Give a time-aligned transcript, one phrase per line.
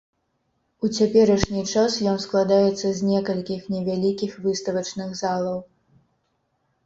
[0.85, 5.59] У цяперашні час ён складаецца з некалькіх невялікіх выставачных залаў.